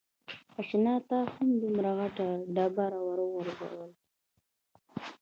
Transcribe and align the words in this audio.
اشنا 0.59 0.93
تا 1.09 1.19
هم 1.33 1.49
دومره 1.61 1.89
غټه 1.99 2.27
ډبره 2.55 2.99
ور 3.07 3.19
و 3.23 3.27
غورځوله. 3.33 3.87